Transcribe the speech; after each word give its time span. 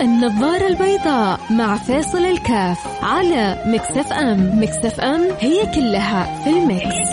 النظارة 0.00 0.66
البيضاء 0.66 1.40
مع 1.50 1.76
فيصل 1.76 2.18
الكاف 2.18 3.04
على 3.04 3.62
Mix 3.66 4.12
FM. 4.12 4.62
Mix 4.62 5.00
FM 5.00 5.20
هي 5.40 5.66
كلها 5.74 6.44
في 6.44 6.50
ال 6.50 6.62
mix. 6.62 7.12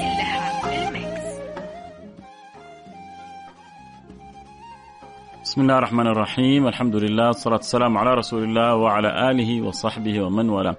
بسم 5.43 5.61
الله 5.61 5.77
الرحمن 5.77 6.07
الرحيم. 6.07 6.67
الحمد 6.67 6.95
لله 6.95 7.27
والصلاة 7.27 7.55
والسلام 7.55 7.97
على 7.97 8.13
رسول 8.13 8.43
الله 8.43 8.75
وعلى 8.75 9.31
آله 9.31 9.61
وصحبه 9.61 10.21
ومن 10.21 10.49
والاه. 10.49 10.75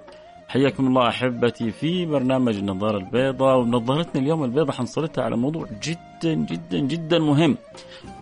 حياكم 0.50 0.86
الله 0.86 1.08
أحبتي 1.08 1.70
في 1.70 2.06
برنامج 2.06 2.56
النظارة 2.56 2.98
البيضاء 2.98 3.58
ونظارتنا 3.58 4.22
اليوم 4.22 4.44
البيضاء 4.44 4.76
حنسلطها 4.76 5.24
على 5.24 5.36
موضوع 5.36 5.66
جدا 5.82 6.34
جدا 6.34 6.78
جدا 6.78 7.18
مهم 7.18 7.56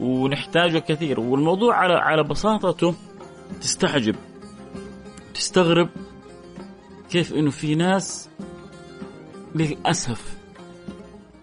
ونحتاجه 0.01 0.79
كثير 0.79 1.21
والموضوع 1.21 1.77
على 1.77 1.95
على 1.95 2.23
بساطته 2.23 2.95
تستعجب 3.61 4.17
تستغرب 5.35 5.89
كيف 7.11 7.33
إنه 7.33 7.51
في 7.51 7.75
ناس 7.75 8.29
للأسف 9.55 10.39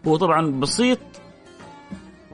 هو 0.08 0.18
طبعا 0.18 0.60
بسيط 0.60 1.00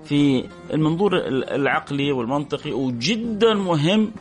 في 0.05 0.49
المنظور 0.73 1.17
العقلي 1.27 2.11
والمنطقي 2.11 2.71
وجدا 2.71 3.53
مهم 3.53 4.11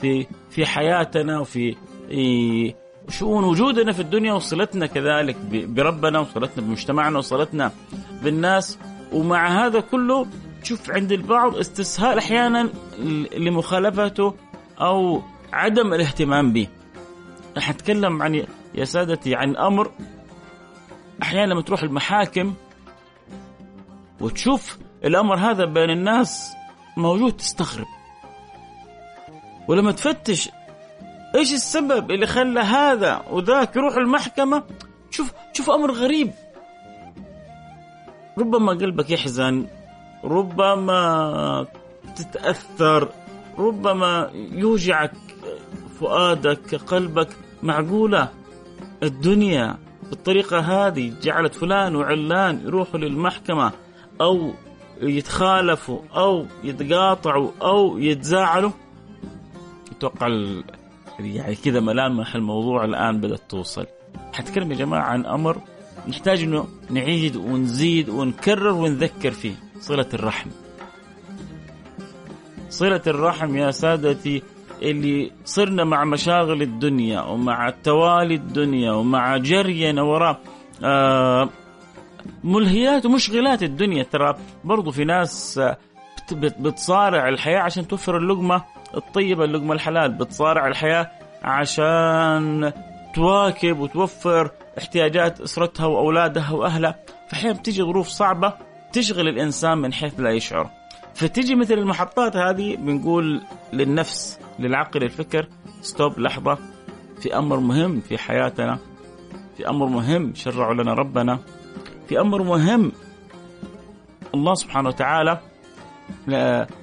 في 0.00 0.26
في 0.50 0.66
حياتنا 0.66 1.40
وفي 1.40 1.76
شؤون 3.08 3.44
وجودنا 3.44 3.92
في 3.92 4.00
الدنيا 4.00 4.32
وصلتنا 4.32 4.86
كذلك 4.86 5.36
بربنا 5.50 6.18
وصلتنا 6.18 6.66
بمجتمعنا 6.66 7.18
وصلتنا 7.18 7.72
بالناس 8.22 8.78
ومع 9.12 9.66
هذا 9.66 9.80
كله 9.80 10.26
تشوف 10.62 10.90
عند 10.90 11.12
البعض 11.12 11.56
استسهال 11.56 12.18
أحيانا 12.18 12.68
لمخالفته 13.36 14.34
أو 14.80 15.22
عدم 15.52 15.94
الاهتمام 15.94 16.52
به. 16.52 16.68
رح 17.56 17.70
أتكلم 17.70 18.22
عن 18.22 18.46
يا 18.74 18.84
سادتي 18.84 19.34
عن 19.34 19.56
أمر 19.56 19.90
أحيانا 21.22 21.52
لما 21.52 21.62
تروح 21.62 21.82
المحاكم 21.82 22.54
وتشوف 24.20 24.78
الأمر 25.04 25.36
هذا 25.36 25.64
بين 25.64 25.90
الناس 25.90 26.52
موجود 26.96 27.36
تستغرب. 27.36 27.86
ولما 29.68 29.92
تفتش 29.92 30.50
إيش 31.34 31.52
السبب 31.52 32.10
اللي 32.10 32.26
خلى 32.26 32.60
هذا 32.60 33.24
وذاك 33.30 33.76
يروح 33.76 33.96
المحكمة؟ 33.96 34.62
شوف 35.10 35.32
شوف 35.52 35.70
أمر 35.70 35.92
غريب. 35.92 36.30
ربما 38.38 38.72
قلبك 38.72 39.10
يحزن 39.10 39.66
ربما 40.24 41.66
تتأثر 42.16 43.08
ربما 43.58 44.30
يوجعك 44.34 45.12
فؤادك 46.00 46.74
قلبك 46.74 47.28
معقولة. 47.62 48.28
الدنيا 49.02 49.78
بالطريقة 50.10 50.58
هذه 50.58 51.12
جعلت 51.22 51.54
فلان 51.54 51.96
وعلان 51.96 52.60
يروحوا 52.64 53.00
للمحكمة 53.00 53.72
أو 54.20 54.52
يتخالفوا 55.00 56.00
أو 56.16 56.46
يتقاطعوا 56.64 57.50
أو 57.62 57.98
يتزاعلوا. 57.98 58.70
أتوقع 59.90 60.26
يعني 61.18 61.54
كذا 61.54 61.80
ملامح 61.80 62.34
الموضوع 62.34 62.84
الآن 62.84 63.20
بدأت 63.20 63.40
توصل. 63.48 63.86
حتكلم 64.32 64.72
يا 64.72 64.76
جماعة 64.76 65.02
عن 65.02 65.26
أمر 65.26 65.60
نحتاج 66.08 66.42
إنه 66.42 66.68
نعيد 66.90 67.36
ونزيد 67.36 68.08
ونكرر 68.08 68.72
ونذكر 68.72 69.30
فيه 69.30 69.54
صلة 69.80 70.08
الرحم. 70.14 70.50
صلة 72.68 73.02
الرحم 73.06 73.56
يا 73.56 73.70
سادتي 73.70 74.42
اللي 74.82 75.32
صرنا 75.44 75.84
مع 75.84 76.04
مشاغل 76.04 76.62
الدنيا 76.62 77.20
ومع 77.20 77.70
توالي 77.70 78.34
الدنيا 78.34 78.92
ومع 78.92 79.36
جرينا 79.36 80.02
وراء 80.02 80.40
آه 80.84 81.48
ملهيات 82.44 83.06
ومشغلات 83.06 83.62
الدنيا. 83.62 84.02
ترى 84.02 84.34
برضو 84.64 84.90
في 84.90 85.04
ناس 85.04 85.60
بتصارع 86.32 87.28
الحياة 87.28 87.60
عشان 87.60 87.88
توفر 87.88 88.16
اللقمة 88.16 88.64
الطيبة 88.96 89.44
اللقمة 89.44 89.72
الحلال 89.72 90.12
بتصارع 90.12 90.66
الحياة 90.66 91.10
عشان 91.42 92.72
تواكب 93.14 93.78
وتوفر 93.78 94.50
احتياجات 94.78 95.40
أسرتها 95.40 95.86
وأولادها 95.86 96.52
وأهلها. 96.52 96.94
فأحيانا 97.28 97.58
بتيجي 97.58 97.82
ظروف 97.82 98.08
صعبة 98.08 98.52
تشغل 98.92 99.28
الإنسان 99.28 99.78
من 99.78 99.92
حيث 99.92 100.20
لا 100.20 100.30
يشعر. 100.30 100.70
فتيجي 101.14 101.54
مثل 101.54 101.74
المحطات 101.74 102.36
هذه 102.36 102.76
بنقول 102.76 103.42
للنفس 103.72 104.38
للعقل 104.58 105.02
الفكر 105.02 105.48
ستوب 105.80 106.18
لحظة. 106.18 106.58
في 107.20 107.38
أمر 107.38 107.60
مهم 107.60 108.00
في 108.00 108.18
حياتنا. 108.18 108.78
في 109.56 109.68
أمر 109.68 109.86
مهم 109.86 110.34
شرعه 110.34 110.72
لنا 110.72 110.94
ربنا. 110.94 111.38
في 112.08 112.20
أمر 112.20 112.42
مهم 112.42 112.92
الله 114.34 114.54
سبحانه 114.54 114.88
وتعالى 114.88 115.40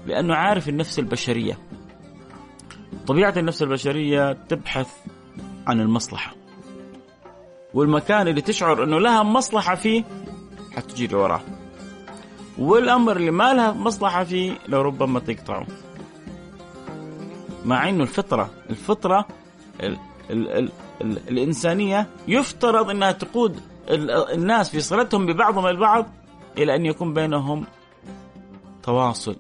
لأنه 0.06 0.36
عارف 0.36 0.70
النفس 0.70 1.00
البشرية. 1.00 1.58
طبيعة 3.12 3.34
النفس 3.38 3.64
البشرية 3.64 4.34
تبحث 4.50 4.88
عن 5.68 5.82
المصلحة. 5.82 6.36
والمكان 7.74 8.28
اللي 8.28 8.42
تشعر 8.42 8.84
أنه 8.84 9.00
لها 9.00 9.24
مصلحة 9.24 9.76
فيه 9.76 10.04
حتجي 10.76 11.16
وراه. 11.16 11.42
والأمر 12.58 13.18
اللي 13.18 13.32
ما 13.32 13.54
لها 13.54 13.72
مصلحة 13.72 14.24
فيه 14.24 14.54
لربما 14.68 15.20
تقطعه. 15.20 15.68
مع 17.66 17.90
أنه 17.90 18.04
الفطرة 18.04 18.50
الفطرة 18.70 19.28
ال 19.84 19.98
ال 20.30 20.48
ال 20.50 20.70
ال 21.02 21.18
الإنسانية 21.30 22.08
يفترض 22.28 22.90
أنها 22.90 23.12
تقود 23.12 23.60
الناس 24.34 24.70
في 24.70 24.80
صلتهم 24.80 25.26
ببعضهم 25.26 25.68
البعض 25.68 26.06
إلى 26.58 26.76
أن 26.76 26.86
يكون 26.86 27.14
بينهم 27.14 27.66
تواصل 28.84 29.36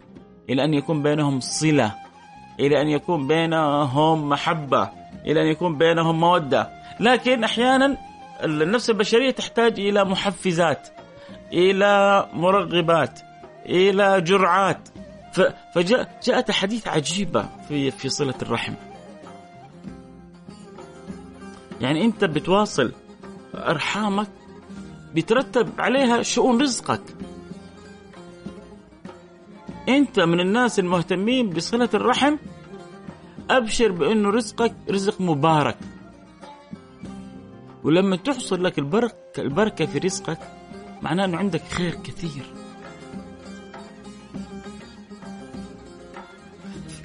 إلى 0.50 0.64
أن 0.64 0.74
يكون 0.74 1.04
بينهم 1.04 1.40
صلة. 1.40 2.11
إلى 2.60 2.82
أن 2.82 2.88
يكون 2.88 3.28
بينهم 3.28 4.30
محبة 4.30 4.90
إلى 5.26 5.42
أن 5.42 5.48
يكون 5.48 5.78
بينهم 5.78 6.20
مودة. 6.20 6.70
لكن 7.00 7.44
أحيانا 7.44 7.98
النفس 8.44 8.90
البشرية 8.90 9.32
تحتاج 9.32 9.80
إلى 9.80 10.06
محفزات 10.06 10.88
إلى 11.54 12.26
مرغبات 12.34 13.20
إلى 13.66 14.22
جرعات. 14.22 14.90
فجاءت 15.76 16.50
أحاديث 16.50 16.88
عجيبة 16.88 17.46
في 17.68 17.92
في 17.92 18.10
صلة 18.10 18.34
الرحم. 18.42 18.74
يعني 21.82 22.06
أنت 22.06 22.26
بتواصل 22.26 22.92
أرحامك 23.56 24.28
بيترتب 25.14 25.82
عليها 25.82 26.22
شؤون 26.22 26.62
رزقك. 26.62 27.02
أنت 29.90 30.20
من 30.20 30.40
الناس 30.40 30.80
المهتمين 30.80 31.50
بصلة 31.50 31.90
الرحم 31.94 32.36
أبشر 33.50 33.92
بأنه 33.92 34.30
رزقك 34.30 34.74
رزق 34.90 35.22
مبارك. 35.22 35.78
ولما 37.84 38.16
تحصل 38.16 38.64
لك 38.64 38.80
البركه 38.80 39.16
البركة 39.38 39.86
في 39.86 39.98
رزقك 39.98 40.40
معناه 41.02 41.26
إنه 41.26 41.38
عندك 41.38 41.64
خير 41.64 41.96
كثير. 41.96 42.54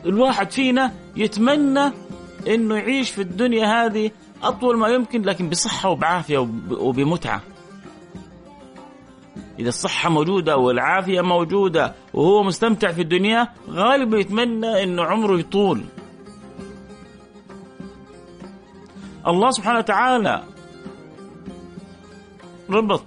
الواحد 0.06 0.50
فينا 0.50 0.93
يتمنى 1.16 1.93
إنه 2.48 2.76
يعيش 2.76 3.10
في 3.10 3.22
الدنيا 3.22 3.66
هذه 3.66 4.10
أطول 4.43 4.76
ما 4.78 4.88
يمكن 4.88 5.22
لكن 5.22 5.48
بصحة 5.48 5.88
وبعافية 5.88 6.38
وبمتعة. 6.70 7.43
إذا 9.59 9.69
الصحة 9.69 10.11
موجودة 10.11 10.56
والعافية 10.56 11.21
موجودة 11.21 11.94
وهو 12.15 12.43
مستمتع 12.43 12.93
في 12.93 13.03
الدنيا 13.03 13.49
غالبا 13.71 14.19
يتمنى 14.19 14.83
أنه 14.83 15.05
عمره 15.05 15.39
يطول. 15.39 15.84
الله 19.26 19.50
سبحانه 19.50 19.79
وتعالى 19.79 20.43
ربط 22.70 23.05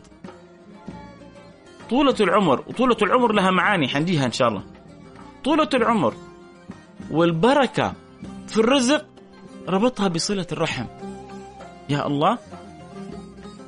طولة 1.90 2.16
العمر 2.19 2.63
وطولة 2.68 2.98
العمر 3.01 3.31
لها 3.31 3.51
معاني 3.51 3.88
حنجيها 3.88 4.25
إن 4.25 4.31
شاء 4.31 4.48
الله. 4.48 4.63
طولة 5.44 5.69
العمر 5.74 6.13
والبركة 7.12 7.94
في 8.48 8.57
الرزق 8.57 9.06
ربطها 9.69 10.07
بصلة 10.07 10.48
الرحم. 10.51 10.86
يا 11.90 12.07
الله 12.07 12.38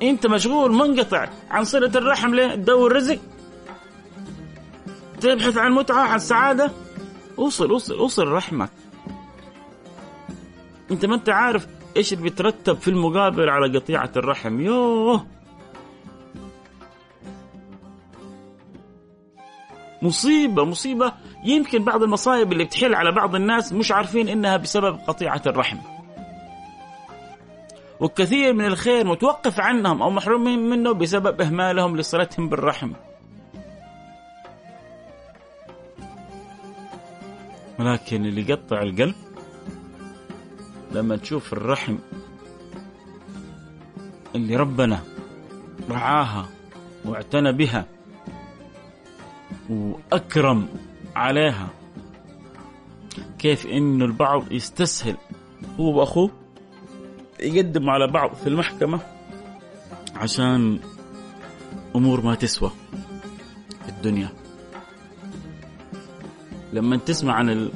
انت 0.02 0.26
مشغول 0.26 0.72
منقطع 0.72 1.28
عن 1.50 1.64
صلة 1.64 1.98
الرحم 1.98 2.34
ليه؟ 2.34 2.54
تدور 2.54 2.92
رزق. 2.92 3.18
تبحث 5.20 5.58
عن 5.58 5.72
متعة 5.72 6.02
عن 6.02 6.18
سعادة. 6.18 6.70
اوصل 7.38 7.70
اوصل 7.70 7.94
اوصل 7.98 8.28
رحمك. 8.28 8.70
انت 10.90 11.06
ما 11.06 11.14
انت 11.14 11.28
عارف 11.28 11.66
إيش 11.96 12.12
اللي 12.12 12.22
بيترتب 12.24 12.76
في 12.76 12.88
المقابل 12.88 13.48
على 13.48 13.78
قطيعة 13.78 14.10
الرحم. 14.16 14.60
يوه. 14.60 15.26
مصيبة 20.02 20.64
مصيبة. 20.64 21.12
يمكن 21.44 21.84
بعض 21.84 22.02
المصايب 22.02 22.52
اللي 22.52 22.64
بتحل 22.64 22.94
على 22.94 23.12
بعض 23.12 23.34
الناس 23.34 23.72
مش 23.72 23.92
عارفين 23.92 24.28
إنها 24.28 24.56
بسبب 24.56 24.98
قطيعة 25.06 25.42
الرحم. 25.46 25.78
وكثير 28.02 28.52
من 28.52 28.66
الخير 28.66 29.06
متوقف 29.06 29.60
عنهم 29.60 30.02
أو 30.02 30.10
محرومين 30.10 30.70
منه 30.70 30.92
بسبب 30.92 31.40
إهمالهم 31.40 31.96
لصلتهم 31.96 32.48
بالرحم 32.48 32.92
ولكن 37.78 38.24
اللي 38.26 38.50
يقطع 38.50 38.82
القلب 38.82 39.14
لما 40.92 41.16
تشوف 41.16 41.52
الرحم 41.52 41.96
اللي 44.34 44.56
ربنا 44.56 45.00
رعاها 45.90 46.48
واعتنى 47.04 47.52
بها 47.52 47.86
وأكرم 49.70 50.68
عليها 51.16 51.68
كيف 53.38 53.66
انه 53.66 54.04
البعض 54.04 54.52
يستسهل؟ 54.52 55.16
هو 55.80 56.00
وأخوه؟ 56.00 56.41
يقدموا 57.42 57.92
على 57.92 58.06
بعض 58.06 58.34
في 58.34 58.46
المحكمة 58.46 59.00
عشان 60.16 60.78
أمور 61.96 62.20
ما 62.20 62.34
تسوى 62.34 62.70
في 63.84 63.88
الدنيا. 63.88 64.28
لما 66.72 66.96
تسمع 66.96 67.34
عن 67.34 67.70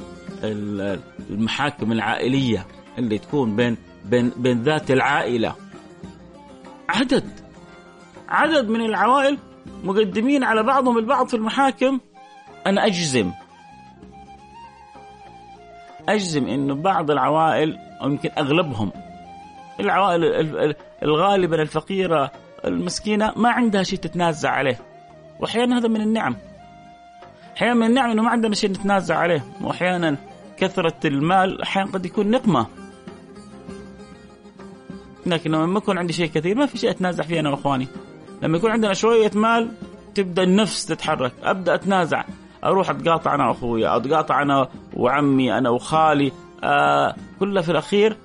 المحاكم 1.29 1.91
العائلية 1.91 2.65
اللي 2.97 3.17
تكون 3.17 3.55
بين 3.55 3.77
بين 4.05 4.31
بين 4.37 4.63
ذات 4.63 4.91
العائلة 4.91 5.55
عدد 6.89 7.29
عدد 8.29 8.69
من 8.69 8.81
العوائل 8.81 9.37
مقدمين 9.83 10.43
على 10.43 10.63
بعضهم 10.63 10.97
البعض 10.97 11.27
في 11.27 11.33
المحاكم. 11.33 11.99
أنا 12.67 12.85
أجزم. 12.85 13.31
أجزم 16.09 16.47
إنه 16.47 16.75
بعض 16.75 17.11
العوائل 17.11 17.77
أو 18.01 18.09
يمكن 18.09 18.29
أغلبهم 18.37 18.91
العوائل 19.79 20.75
الغالبا 21.03 21.61
الفقيره 21.61 22.31
المسكينة 22.65 23.33
ما 23.35 23.49
عندها 23.49 23.83
شيء 23.83 23.99
تتنازع 23.99 24.49
عليه. 24.49 24.79
وأحيانا 25.39 25.77
هذا 25.77 25.87
من 25.87 26.01
النعم. 26.01 26.35
أحيانا 27.57 27.73
من 27.73 27.85
النعم 27.85 28.11
إنه 28.11 28.21
ما 28.21 28.29
عندنا 28.29 28.55
شيء 28.55 28.69
نتنازع 28.69 29.17
عليه. 29.17 29.43
وأحيانا 29.61 30.17
كثرة 30.57 31.07
المال 31.07 31.61
أحيانا 31.61 31.91
قد 31.91 32.05
يكون 32.05 32.31
نقمة. 32.31 32.67
لكن 35.25 35.51
لما 35.51 35.77
يكون 35.77 35.97
عندي 35.97 36.13
شيء 36.13 36.27
كثير 36.27 36.55
ما 36.55 36.65
في 36.65 36.77
شيء 36.77 36.89
أتنازع 36.89 37.23
فيه 37.23 37.39
أنا 37.39 37.49
وإخواني. 37.49 37.87
لما 38.41 38.57
يكون 38.57 38.71
عندنا 38.71 38.93
شوية 38.93 39.31
مال 39.35 39.71
تبدأ 40.15 40.43
النفس 40.43 40.85
تتحرك. 40.85 41.33
أبدأ 41.43 41.75
أتنازع. 41.75 42.23
أروح 42.63 42.89
أتقاطع 42.89 43.35
أنا 43.35 43.47
واخويا 43.47 43.97
أتقاطع 43.97 44.41
أنا 44.41 44.67
وعمي 44.93 45.57
أنا 45.57 45.69
وخالي. 45.69 46.31
آه 46.63 47.15
كلها 47.39 47.61
في 47.61 47.71
الأخير 47.71 48.17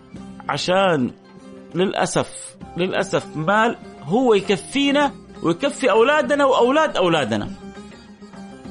عشان 0.49 1.11
للأسف 1.75 2.57
للأسف 2.77 3.37
مال 3.37 3.77
هو 4.03 4.35
يكفينا 4.35 5.13
ويكفي 5.43 5.91
أولادنا 5.91 6.45
وأولاد 6.45 6.97
أولادنا. 6.97 7.51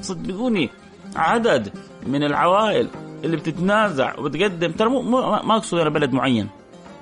صدقوني 0.01 0.69
عدد 1.15 1.74
من 2.06 2.24
العوائل 2.24 2.88
اللي 3.24 3.38
بتتنازع 3.38 4.19
وبتقدم 4.19 4.71
ترى 4.71 4.89
مو 4.89 5.01
ما 5.44 5.56
أقصد 5.57 5.77
أنا 5.77 5.89
بلد 5.89 6.13
معين. 6.13 6.50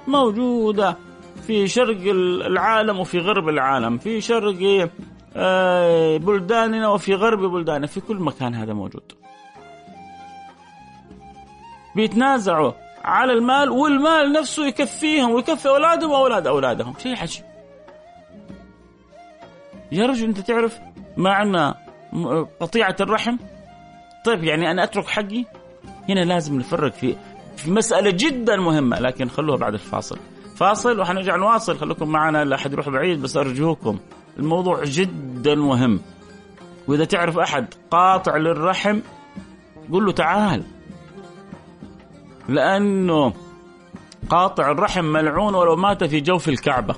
موجودة 0.08 0.98
في 1.48 1.68
شرق 1.68 1.98
العالم 2.46 3.00
وفي 3.00 3.20
غرب 3.20 3.50
العالم 3.50 3.98
في 3.98 4.22
شرق 4.22 4.90
آه، 5.36 6.18
بلداننا 6.18 6.88
وفي 6.88 7.14
غرب 7.16 7.40
بلداننا 7.40 7.88
في 7.88 8.02
كل 8.02 8.16
مكان 8.16 8.56
هذا 8.56 8.74
موجود. 8.74 9.12
بيتنازعوا 11.96 12.72
على 13.04 13.34
المال 13.34 13.70
والمال 13.70 14.32
نفسه 14.34 14.68
يكفيهم 14.68 15.32
ويكفي 15.32 15.70
أولادهم 15.70 16.12
وأولاد 16.12 16.48
أولادهم. 16.48 16.94
شيء 17.04 17.18
عجيب 17.22 17.44
يا 19.92 20.06
رجل 20.06 20.28
أنت 20.28 20.40
تعرف 20.40 20.80
معنى 21.18 21.74
قطيعة 22.60 22.96
الرحم؟ 23.02 23.38
طيب 24.26 24.44
يعني 24.44 24.72
أنا 24.72 24.84
أترك 24.84 25.08
حقي؟ 25.08 25.46
هنا 26.10 26.20
لازم 26.20 26.58
نفرق 26.58 26.94
في 26.94 27.16
في 27.58 27.72
مسألة 27.72 28.12
جدا 28.12 28.56
مهمة 28.56 29.00
لكن 29.00 29.30
خلوها 29.30 29.58
بعد 29.58 29.74
الفاصل. 29.74 30.18
فاصل 30.56 31.00
وحنرجع 31.00 31.36
نواصل. 31.36 31.78
خليكم 31.78 32.10
معنا 32.10 32.46
لا 32.46 32.56
أحد 32.56 32.74
يروح 32.74 32.90
بعيد 32.90 33.22
بس 33.22 33.38
أرجوكم. 33.38 34.00
الموضوع 34.40 34.84
جدا 34.84 35.56
مهم. 35.56 36.02
وإذا 36.88 37.06
تعرف 37.06 37.38
أحد 37.38 37.74
قاطع 37.92 38.38
للرحم 38.38 39.00
قل 39.92 40.06
له 40.06 40.12
تعال. 40.12 40.64
لأنه 42.50 43.34
قاطع 44.30 44.72
الرحم 44.72 45.06
ملعون 45.06 45.56
ولو 45.56 45.76
مات 45.76 46.04
في 46.04 46.20
جوف 46.20 46.50
الكعبة. 46.50 46.96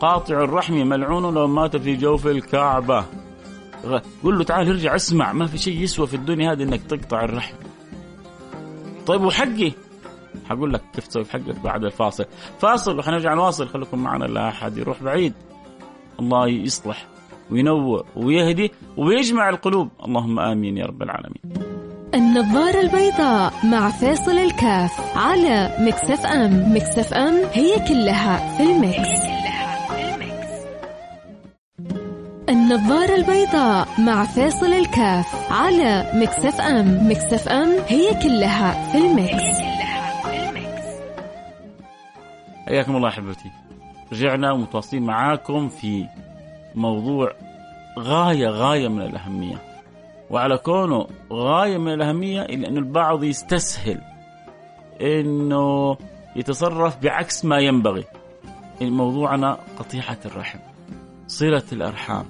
قاطع 0.00 0.44
الرحم 0.44 0.74
ملعون 0.74 1.24
ولو 1.24 1.46
مات 1.46 1.76
في 1.76 1.96
جوف 1.96 2.26
الكعبة. 2.26 3.04
قل 4.24 4.38
له 4.38 4.44
تعال 4.44 4.68
ارجع 4.68 4.94
اسمع 4.94 5.32
ما 5.32 5.46
في 5.46 5.58
شيء 5.58 5.80
يسوى 5.80 6.06
في 6.06 6.14
الدنيا 6.14 6.52
هذه 6.52 6.62
إنك 6.62 6.82
تقطع 6.82 7.24
الرحم. 7.24 7.54
طيب 9.06 9.22
وحقي؟ 9.22 9.72
حقول 10.48 10.72
لك 10.72 10.82
كيف 10.94 11.06
تسوي 11.06 11.24
حقك 11.24 11.60
بعد 11.64 11.84
الفاصل. 11.84 12.24
فاصل 12.58 12.98
وحنرجع 12.98 13.34
نواصل 13.34 13.68
خليكم 13.68 13.98
معنا 13.98 14.24
لا 14.24 14.48
أحد 14.48 14.78
يروح 14.78 15.02
بعيد. 15.02 15.34
الله 16.20 16.48
يصلح 16.48 17.06
وينور 17.50 18.04
ويهدي 18.16 18.72
ويجمع 18.96 19.48
القلوب. 19.48 19.88
اللهم 20.04 20.40
آمين 20.40 20.76
يا 20.76 20.86
رب 20.86 21.02
العالمين. 21.02 21.63
النظارة 22.34 22.80
البيضاء 22.80 23.52
مع 23.64 23.90
فيصل 23.90 24.38
الكاف 24.38 25.16
على 25.16 25.76
Mix 25.80 26.26
FM 26.26 26.74
Mix 26.76 27.14
FM 27.14 27.34
هي 27.52 27.88
كلها 27.88 28.56
في 28.56 28.62
ال 28.62 28.71
mix. 28.71 29.08
النظارة 32.48 33.14
البيضاء 33.14 33.88
مع 33.98 34.24
فيصل 34.24 34.72
الكاف 34.72 35.52
على 35.52 36.10
Mix 36.14 36.60
FM 36.60 37.10
Mix 37.10 37.48
FM 37.48 37.68
هي 37.88 38.14
كلها 38.22 38.92
في 38.92 38.98
ال 38.98 39.10
mix. 39.10 39.60
حياكم 42.66 42.96
الله 42.96 43.08
أحبتي 43.08 43.50
رجعنا 44.12 44.52
ومتواصلين 44.52 45.02
معاكم 45.02 45.68
في 45.68 46.06
موضوع 46.74 47.32
غاية 47.98 48.48
غاية 48.48 48.88
من 48.88 49.02
الأهمية 49.02 49.73
وعلى 50.34 50.58
كونه 50.58 51.06
غاية 51.32 51.78
من 51.78 51.92
الأهمية 51.94 52.42
إلا 52.42 52.68
أن 52.68 52.76
البعض 52.76 53.24
يستسهل 53.24 54.00
أنه 55.00 55.96
يتصرف 56.36 56.98
بعكس 57.02 57.44
ما 57.44 57.58
ينبغي. 57.58 58.04
موضوعنا 58.80 59.58
قطيعة 59.78 60.18
الرحم 60.24 60.58
صلة 61.26 61.62
الأرحام. 61.72 62.24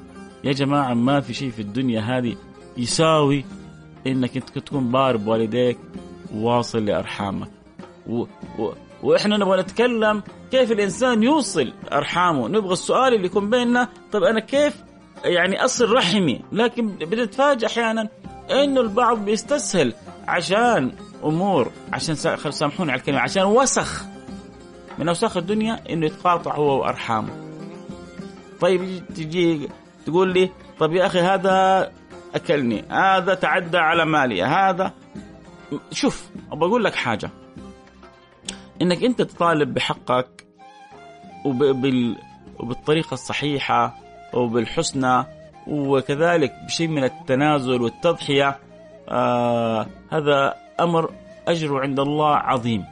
يا 0.44 0.52
جماعة 0.52 0.94
ما 0.94 1.20
في 1.20 1.34
شيء 1.34 1.50
في 1.50 1.62
الدنيا 1.62 2.00
هذه 2.00 2.36
يساوي 2.76 3.44
إنك 4.06 4.36
أنت 4.36 4.58
تكون 4.58 4.92
بار 4.92 5.16
بوالديك 5.16 5.78
واصل 6.34 6.84
لأرحامك. 6.84 7.50
و... 8.06 8.24
و... 8.58 8.72
وإحنا 9.02 9.36
نبغى 9.36 9.60
نتكلم 9.60 10.22
كيف 10.50 10.72
الإنسان 10.72 11.22
يوصل 11.22 11.72
أرحامه. 11.92 12.48
نبغى 12.48 12.72
السؤال 12.72 13.14
اللي 13.14 13.26
يكون 13.26 13.50
بيننا 13.50 13.88
طب 14.12 14.22
أنا 14.22 14.40
كيف 14.40 14.84
يعني 15.24 15.64
أصل 15.64 15.92
رحمي 15.92 16.40
لكن 16.52 16.88
بنتفاجئ 16.88 17.66
أحيانا 17.66 18.08
إنه 18.50 18.80
البعض 18.80 19.18
بيستسهل 19.24 19.94
عشان 20.28 20.92
أمور 21.24 21.72
عشان 21.92 22.14
سامحوني 22.50 22.92
على 22.92 22.98
الكلمة 23.00 23.20
عشان 23.20 23.42
وسخ. 23.42 24.04
من 24.98 25.08
أوساخ 25.08 25.36
الدنيا 25.36 25.80
إنه 25.90 26.06
يتقاطع 26.06 26.54
هو 26.54 26.80
وأرحامه. 26.80 27.30
طيب 28.60 29.06
تجي 29.06 29.68
تقول 30.06 30.32
لي 30.32 30.50
طب 30.78 30.92
يا 30.92 31.06
أخي 31.06 31.20
هذا 31.20 31.92
أكلني 32.34 32.84
هذا 32.90 33.34
تعدى 33.34 33.78
على 33.78 34.04
مالي 34.04 34.42
هذا 34.42 34.92
شوف 35.92 36.28
أبغى 36.52 36.68
أقول 36.68 36.84
لك 36.84 36.94
حاجة. 36.94 37.30
إنك 38.82 39.04
أنت 39.04 39.22
تطالب 39.22 39.74
بحقك 39.74 40.46
وبال 41.44 42.16
وبالطريقة 42.58 43.14
الصحيحة 43.14 44.03
وبالحسنى 44.34 45.24
وكذلك 45.66 46.52
بشيء 46.66 46.88
من 46.88 47.04
التنازل 47.04 47.82
والتضحية 47.82 48.58
آه 49.08 49.86
هذا 50.12 50.54
أمر 50.80 51.12
اجره 51.48 51.80
عند 51.80 52.00
الله 52.00 52.34
عظيم. 52.36 52.84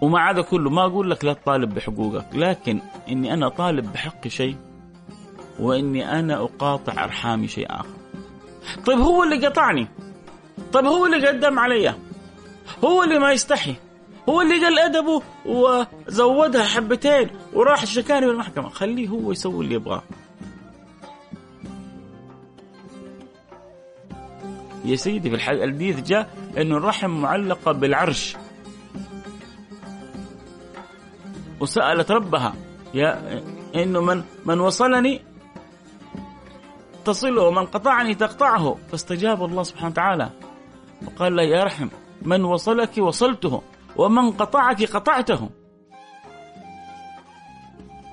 ومع 0.00 0.30
هذا 0.30 0.42
كله 0.42 0.70
ما 0.70 0.86
أقول 0.86 1.10
لك 1.10 1.24
لا 1.24 1.32
تطالب 1.32 1.74
بحقوقك 1.74 2.26
لكن 2.34 2.80
إني 3.08 3.34
أنا 3.34 3.46
اطالب 3.46 3.92
بحقي 3.92 4.30
شيء 4.30 4.56
وإني 5.60 6.18
أنا 6.18 6.42
أقاطع 6.42 7.04
أرحامي 7.04 7.48
شيء 7.48 7.66
آخر. 7.70 7.88
طيب 8.86 8.98
هو 8.98 9.22
اللي 9.22 9.46
قطعني. 9.46 9.88
طيب 10.72 10.84
هو 10.84 11.06
اللي 11.06 11.28
قدم 11.28 11.58
علي. 11.58 11.94
هو 12.84 13.02
اللي 13.02 13.18
ما 13.18 13.32
يستحي. 13.32 13.74
هو 14.28 14.40
اللي 14.40 14.64
قال 14.64 14.78
أدبه 14.78 15.22
وزودها 15.46 16.64
حبتين 16.64 17.30
وراح 17.52 17.84
شكاني 17.86 18.26
بالمحكمه 18.26 18.68
خليه 18.68 19.08
هو 19.08 19.32
يسوي 19.32 19.64
اللي 19.64 19.74
يبغاه. 19.74 20.02
يا 24.84 24.96
سيدي 24.96 25.30
في 25.30 25.36
الحديث 25.36 26.00
جاء 26.00 26.34
انه 26.58 26.76
الرحم 26.76 27.10
معلقة 27.10 27.72
بالعرش. 27.72 28.36
وسألت 31.60 32.10
ربها 32.10 32.54
يا 32.94 33.42
إنه 33.74 34.00
من 34.00 34.22
من 34.44 34.60
وصلني 34.60 35.22
تصله 37.04 37.42
ومن 37.42 37.66
قطعني 37.66 38.14
تقطعه. 38.14 38.78
فاستجاب 38.90 39.44
الله 39.44 39.62
سبحانه 39.62 39.90
وتعالى. 39.90 40.30
وقال 41.06 41.36
له 41.36 41.42
يا 41.42 41.64
رحم 41.64 41.88
من 42.22 42.44
وصلك 42.44 42.98
وصلته. 42.98 43.62
ومن 43.96 44.30
قطعك 44.30 44.84
قطعته. 44.84 45.48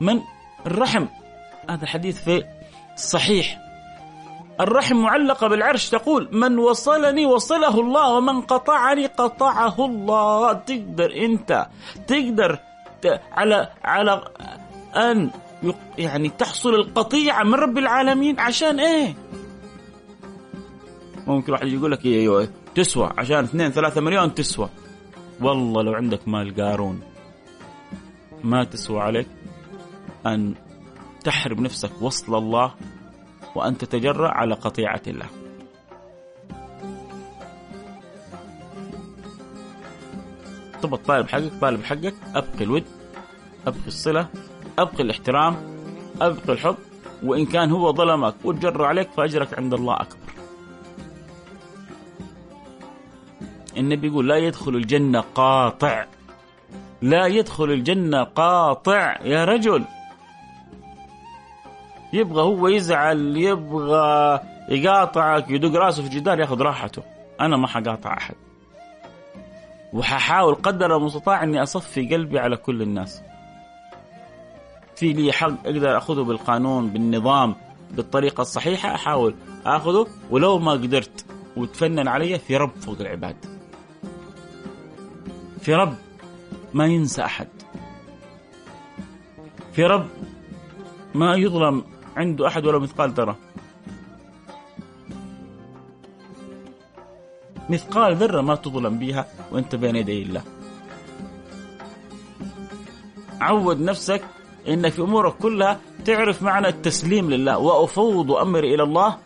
من؟ 0.01 0.21
الرحم. 0.65 1.05
هذا 1.69 1.83
الحديث 1.83 2.23
في 2.23 2.43
الصحيح. 2.93 3.57
الرحم 4.61 4.95
معلقة 4.95 5.47
بالعرش 5.47 5.89
تقول 5.89 6.29
من 6.31 6.57
وصلني 6.57 7.25
وصله 7.25 7.79
الله 7.79 8.09
ومن 8.09 8.41
قطعني 8.41 9.05
قطعه 9.05 9.85
الله. 9.85 10.53
تقدر 10.53 11.25
أنت 11.25 11.67
تقدر 12.07 12.59
على 13.31 13.69
على 13.83 14.23
أن 14.95 15.29
يعني 15.97 16.29
تحصل 16.29 16.69
القطيعة 16.69 17.43
من 17.43 17.53
رب 17.53 17.77
العالمين. 17.77 18.39
عشان 18.39 18.79
إيه؟ 18.79 19.15
ممكن 21.27 21.51
واحد 21.51 21.67
يقول 21.67 21.91
لك 21.91 22.05
أيوه 22.05 22.49
تسوى. 22.75 23.09
عشان 23.17 23.43
اثنين 23.43 23.71
ثلاثة 23.71 24.01
مليون 24.01 24.33
تسوى. 24.33 24.69
والله 25.41 25.81
لو 25.81 25.93
عندك 25.93 26.27
مال 26.27 26.55
قارون 26.55 27.01
ما 28.43 28.63
تسوى 28.63 28.99
عليك 28.99 29.27
أن 30.25 30.53
تحرم 31.23 31.63
نفسك 31.63 32.01
وصل 32.01 32.35
الله 32.37 32.73
وأن 33.55 33.77
تتجرأ 33.77 34.27
على 34.27 34.53
قطيعة 34.55 35.01
الله. 35.07 35.25
طب 40.81 40.93
الطالب 40.93 41.27
حقك 41.27 41.51
طالب 41.61 41.83
حقك 41.83 42.13
أبقي 42.35 42.63
الود 42.63 42.83
أبقي 43.67 43.87
الصلة 43.87 44.27
أبقي 44.79 45.03
الاحترام 45.03 45.55
أبقي 46.21 46.53
الحب 46.53 46.75
وإن 47.23 47.45
كان 47.45 47.71
هو 47.71 47.93
ظلمك 47.93 48.35
وتجرأ 48.43 48.87
عليك 48.87 49.11
فأجرك 49.11 49.57
عند 49.57 49.73
الله 49.73 49.95
أكبر. 49.95 50.30
النبي 53.77 54.07
يقول 54.07 54.29
لا 54.29 54.37
يدخل 54.37 54.75
الجنة 54.75 55.23
قاطع. 55.35 56.05
لا 57.01 57.25
يدخل 57.25 57.63
الجنة 57.63 58.23
قاطع 58.23 59.17
يا 59.21 59.45
رجل. 59.45 59.83
يبغى 62.13 62.41
هو 62.41 62.67
يزعل 62.67 63.37
يبغى 63.37 64.39
يقاطعك 64.69 65.49
يدق 65.49 65.79
راسه 65.79 66.03
في 66.03 66.07
الجدار 66.07 66.39
ياخذ 66.39 66.61
راحته. 66.61 67.03
أنا 67.41 67.57
ما 67.57 67.67
حقاطع 67.67 68.17
أحد. 68.17 68.35
وححاول 69.93 70.55
قدر 70.55 70.97
المستطاع 70.97 71.43
إني 71.43 71.63
أصفي 71.63 72.15
قلبي 72.15 72.39
على 72.39 72.57
كل 72.57 72.81
الناس. 72.81 73.21
في 74.95 75.13
لي 75.13 75.31
حق 75.31 75.65
أقدر 75.65 75.97
أخذه 75.97 76.21
بالقانون 76.21 76.89
بالنظام 76.89 77.55
بالطريقة 77.91 78.41
الصحيحة 78.41 78.95
أحاول 78.95 79.35
أخذه 79.65 80.07
ولو 80.29 80.59
ما 80.59 80.71
قدرت. 80.71 81.25
وتفنن 81.57 82.07
علي 82.07 82.39
في 82.39 82.57
رب 82.57 82.71
فوق 82.81 82.95
العباد. 82.99 83.60
في 85.61 85.75
رب 85.75 85.95
ما 86.73 86.85
ينسى 86.85 87.21
أحد. 87.21 87.47
في 89.73 89.83
رب 89.83 90.07
ما 91.15 91.35
يظلم 91.35 91.83
عنده 92.17 92.47
أحد 92.47 92.65
ولا 92.65 92.79
مثقال 92.79 93.11
ذرة. 93.11 93.37
مثقال 97.69 98.15
ذرة 98.15 98.41
ما 98.41 98.55
تظلم 98.55 98.99
بها 98.99 99.27
وأنت 99.51 99.75
بين 99.75 99.95
يدي 99.95 100.21
الله. 100.21 100.41
عود 103.41 103.81
نفسك 103.81 104.21
انك 104.67 104.91
في 104.91 105.01
أمورك 105.01 105.33
كلها 105.33 105.79
تعرف 106.05 106.43
معنى 106.43 106.67
التسليم 106.67 107.29
لله. 107.29 107.57
وأفوض 107.57 108.31
أمري 108.31 108.75
إلى 108.75 108.83
الله 108.83 109.17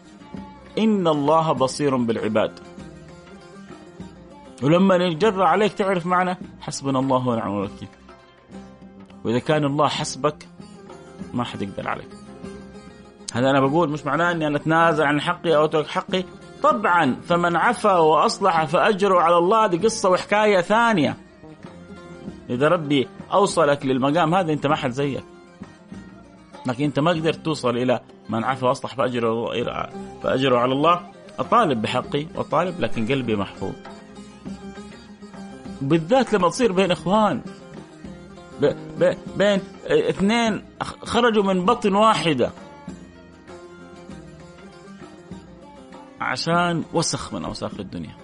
إن 0.78 1.08
الله 1.08 1.52
بصير 1.52 1.96
بالعباد. 1.96 2.60
ولما 4.64 4.96
يجر 4.96 5.44
عليك 5.44 5.74
تعرف 5.74 6.06
معنى 6.06 6.38
حسبنا 6.62 7.00
الله 7.00 7.28
ونعم 7.28 7.58
الوكيل. 7.58 7.88
وإذا 9.24 9.40
كان 9.40 9.66
الله 9.66 9.88
حسبك 9.88 10.48
ما 11.34 11.44
حد 11.44 11.62
يقدر 11.62 11.90
عليك. 11.90 12.10
هذا 13.34 13.50
أنا 13.50 13.60
بقول 13.60 13.90
مش 13.90 14.06
معناه 14.06 14.32
إني 14.32 14.48
أنا 14.48 14.58
أتنازل 14.58 15.04
عن 15.04 15.22
حقي 15.22 15.56
أو 15.56 15.66
أترك 15.66 15.88
حقي. 15.88 16.24
طبعا 16.64 17.16
فمن 17.24 17.56
عفا 17.56 17.98
وأصلح 17.98 18.66
فأجره 18.66 19.22
على 19.22 19.38
الله 19.38 19.68
دي 19.68 19.78
قصة 19.78 20.10
وحكاية 20.10 20.62
ثانية. 20.62 21.18
إذا 22.50 22.68
ربي 22.68 23.08
أوصلك 23.34 23.86
للمقام 23.86 24.36
هذا 24.36 24.54
أنت 24.54 24.68
ما 24.68 24.76
حد 24.76 24.92
زيك. 24.92 25.24
لكن 26.66 26.84
أنت 26.84 27.00
ما 27.00 27.12
قدرت 27.12 27.46
توصل 27.46 27.78
إلى 27.78 28.00
من 28.30 28.44
عفا 28.44 28.68
وأصلح 28.68 28.96
فأجره 28.96 29.54
فأجره 30.24 30.58
على 30.58 30.74
الله. 30.74 31.00
أطالب 31.40 31.82
بحقي 31.82 32.26
وأطالب 32.36 32.80
لكن 32.80 33.08
قلبي 33.08 33.36
محفوظ. 33.36 33.74
بالذات 35.82 36.34
لما 36.34 36.50
تصير 36.50 36.72
بين 36.72 36.92
إخوان. 36.92 37.42
بين 39.38 39.62
اثنين 39.88 40.64
خرجوا 40.82 41.44
من 41.44 41.66
بطن 41.66 41.96
واحدة. 41.96 42.52
عشان 46.22 46.84
وسخ 46.94 47.34
من 47.34 47.46
أوساخ 47.46 47.80
الدنيا. 47.80 48.16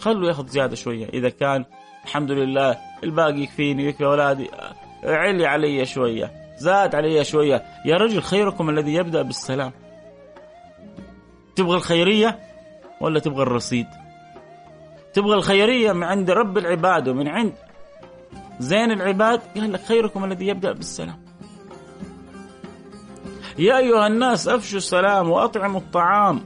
خلوا 0.00 0.28
ياخذ 0.28 0.46
زيادة 0.46 0.76
شوية. 0.76 1.08
إذا 1.08 1.28
كان 1.28 1.64
الحمد 2.04 2.30
لله 2.30 2.78
الباقي 3.04 3.40
يكفيني 3.40 3.86
ويكفي 3.86 4.04
أولادي 4.04 4.50
علي 5.04 5.46
علي 5.46 5.86
شوية 5.86 6.32
زاد 6.58 6.94
علي 6.94 7.24
شوية. 7.24 7.64
يا 7.86 7.96
رجل 7.96 8.22
خيركم 8.22 8.70
الذي 8.70 8.94
يبدأ 8.94 9.22
بالسلام. 9.22 9.72
تبغى 11.56 11.76
الخيرية 11.76 12.38
ولا 13.00 13.20
تبغى 13.20 13.42
الرصيد؟ 13.42 13.86
تبغى 15.14 15.34
الخيرية 15.34 15.92
من 15.92 16.02
عند 16.02 16.30
رب 16.30 16.58
العباد 16.58 17.08
ومن 17.08 17.28
عند 17.28 17.52
زين 18.58 18.90
العباد 18.90 19.40
قال 19.54 19.72
لك 19.72 19.80
خيركم 19.80 20.24
الذي 20.24 20.46
يبدأ 20.46 20.72
بالسلام. 20.72 21.18
يا 23.58 23.78
أيها 23.78 24.06
الناس 24.06 24.48
أفشوا 24.48 24.78
السلام 24.78 25.30
وأطعموا 25.30 25.80
الطعام 25.80 26.40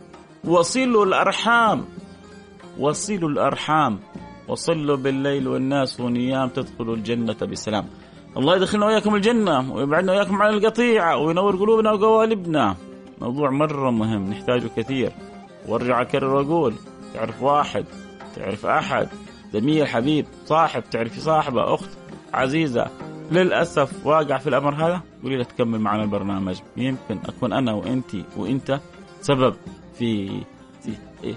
وصلوا 0.45 1.05
الأرحام. 1.05 1.85
وصلوا 2.79 3.29
الأرحام. 3.29 3.99
وصلوا 4.49 4.97
بالليل 4.97 5.49
والناس 5.49 6.01
ونيام 6.01 6.49
تدخلوا 6.49 6.95
الجنة 6.97 7.37
بسلام. 7.51 7.87
الله 8.37 8.57
يدخلنا 8.57 8.87
وإياكم 8.87 9.15
الجنة 9.15 9.75
ويبعدنا 9.75 10.13
وإياكم 10.13 10.43
عن 10.43 10.55
القطيعة 10.55 11.17
وينور 11.17 11.57
قلوبنا 11.57 11.93
وقوالبنا. 11.93 12.77
موضوع 13.21 13.51
مرة 13.51 13.91
مهم 13.91 14.31
نحتاجه 14.31 14.71
كثير. 14.77 15.13
وارجع 15.69 16.03
أكرر 16.03 16.35
وأقول 16.35 16.75
تعرف 17.15 17.43
واحد 17.43 17.85
تعرف 18.37 18.67
أحد؟ 18.67 19.09
زميل 19.53 19.89
حبيب 19.89 20.27
صاحب 20.45 20.83
تعرفي 20.91 21.21
صاحبة 21.21 21.75
أخت 21.75 21.91
عزيزة. 22.35 22.87
للأسف 23.31 24.07
واقع 24.07 24.39
في 24.39 24.49
الأمر 24.49 24.75
هذا؟ 24.75 25.01
قولي 25.23 25.37
له 25.37 25.45
تكمل 25.45 25.79
معنا 25.79 26.03
البرنامج. 26.03 26.61
يمكن 26.77 27.19
أكون 27.29 27.53
أنا 27.53 27.73
وأنت 27.73 28.17
وأنت 28.37 28.81
سبب 29.21 29.55
في, 29.99 30.41
في 30.83 31.35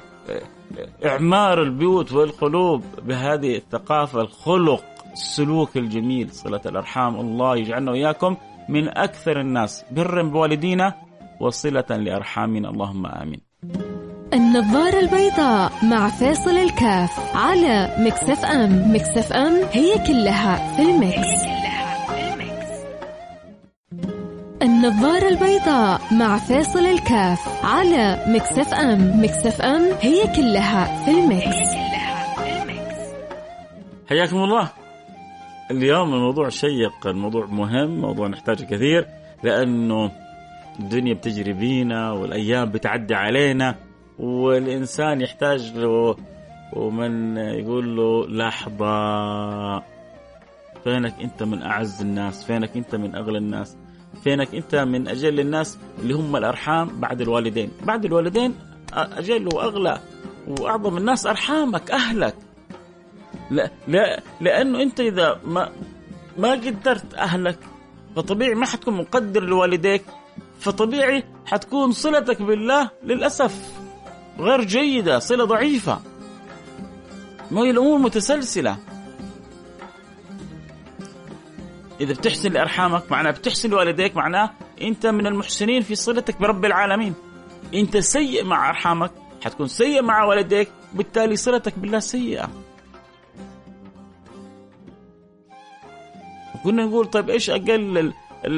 إعمار 1.05 1.63
البيوت 1.63 2.11
والقلوب 2.11 2.83
بهذه 3.03 3.55
الثقافة 3.55 4.21
الخلق 4.21 4.83
السلوك 5.13 5.77
الجميل. 5.77 6.31
صلة 6.31 6.61
الأرحام. 6.65 7.15
الله 7.15 7.57
يجعلنا 7.57 7.91
وإياكم 7.91 8.37
من 8.69 8.87
أكثر 8.97 9.39
الناس. 9.39 9.85
برا 9.91 10.23
بوالدينا 10.23 10.93
وصلة 11.39 11.85
لأرحامنا. 11.89 12.69
اللهم 12.69 13.05
آمين. 13.05 13.46
النظارة 14.33 14.99
البيضاء 14.99 15.71
مع 15.83 16.09
فيصل 16.09 16.57
الكاف 16.57 17.35
على 17.35 17.95
Mix 17.99 18.45
FM. 18.45 18.95
Mix 18.95 19.33
FM 19.33 19.53
هي 19.71 19.97
كلها 20.07 20.75
في 20.75 20.81
ال 20.81 20.94
mix. 20.94 21.47
النظارة 24.61 25.27
البيضاء 25.27 26.01
مع 26.11 26.37
فيصل 26.37 26.85
الكاف 26.85 27.65
على 27.65 28.23
Mix 28.27 28.73
FM. 28.73 29.23
Mix 29.23 29.61
FM 29.61 29.81
هي 30.01 30.27
كلها 30.35 31.05
في 31.05 31.11
ال 31.11 31.27
mix 31.27 31.75
حياكم 34.09 34.37
الله. 34.37 34.69
اليوم 35.71 36.13
الموضوع 36.13 36.49
شيق 36.49 37.07
الموضوع 37.07 37.45
مهم 37.45 38.01
موضوع 38.01 38.27
نحتاجه 38.27 38.63
كثير 38.63 39.07
لأنه 39.43 40.11
الدنيا 40.79 41.13
بتجري 41.13 41.53
بينا 41.53 42.11
والأيام 42.11 42.69
بتعدي 42.69 43.15
علينا. 43.15 43.75
والإنسان 44.19 45.21
يحتاج 45.21 45.73
له 45.75 46.15
ومن 46.73 47.37
يقول 47.37 47.95
له 47.95 48.27
لحظة 48.27 49.83
فينك 50.83 51.13
أنت 51.21 51.43
من 51.43 51.61
أعز 51.61 52.01
الناس؟ 52.01 52.45
فينك 52.45 52.77
أنت 52.77 52.95
من 52.95 53.15
أغلى 53.15 53.37
الناس؟ 53.37 53.77
فينك 54.23 54.55
أنت 54.55 54.75
من 54.75 55.07
أجل 55.07 55.39
الناس 55.39 55.77
اللي 55.99 56.13
هم 56.13 56.35
الأرحام 56.35 56.99
بعد 56.99 57.21
الوالدين؟ 57.21 57.71
بعد 57.83 58.05
الوالدين 58.05 58.55
أجل 58.93 59.47
وأغلى 59.47 59.99
وأعظم 60.47 60.97
الناس 60.97 61.25
أرحامك 61.25 61.91
أهلك. 61.91 62.35
لا 63.51 63.71
لا 63.87 64.21
لأنه 64.41 64.81
أنت 64.81 64.99
إذا 64.99 65.39
ما 65.45 65.71
ما 66.37 66.51
قدرت 66.51 67.13
أهلك 67.13 67.59
فطبيعي 68.15 68.53
ما 68.55 68.65
حتكون 68.65 68.93
مقدر 68.93 69.43
لوالديك 69.43 70.03
فطبيعي 70.59 71.23
حتكون 71.45 71.91
صلتك 71.91 72.41
بالله 72.41 72.89
للأسف. 73.03 73.76
غير 74.39 74.63
جيدة 74.63 75.19
صلة 75.19 75.45
ضعيفة. 75.45 75.99
ما 77.51 77.61
هي 77.61 77.69
الأمور 77.69 77.97
متسلسلة. 77.99 78.77
إذا 82.01 82.13
بتحسن 82.13 82.51
لأرحامك 82.51 83.11
معناه 83.11 83.31
بتحسن 83.31 83.69
لوالديك 83.69 84.15
معناه 84.15 84.49
أنت 84.81 85.05
من 85.05 85.27
المحسنين 85.27 85.81
في 85.81 85.95
صلتك 85.95 86.39
برب 86.39 86.65
العالمين. 86.65 87.13
أنت 87.73 87.97
سيء 87.97 88.43
مع 88.45 88.69
أرحامك 88.69 89.11
حتكون 89.43 89.67
سيء 89.67 90.01
مع 90.01 90.23
والديك 90.23 90.69
بالتالي 90.93 91.35
صلتك 91.35 91.79
بالله 91.79 91.99
سيئة. 91.99 92.49
كنا 96.63 96.85
نقول 96.85 97.05
طيب 97.05 97.29
إيش 97.29 97.49
أقل 97.49 98.13